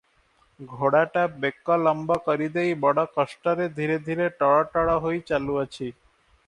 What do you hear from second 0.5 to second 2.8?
ଘୋଡ଼ାଟା ବେକ ଲମ୍ବ କରିଦେଇ